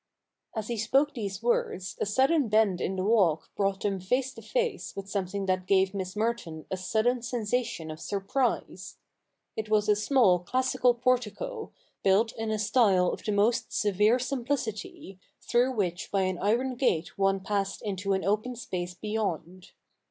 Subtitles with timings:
[0.55, 4.41] As he spoke these words, a sudden bend in the walk brought them face to
[4.41, 8.97] face with something that gave Miss Merton a sudden sensation of surprise.
[9.55, 15.19] It was a small classical portico built in a style of the most severe simplicity,
[15.39, 19.69] through which by an iron gate one passed into an open space beyond.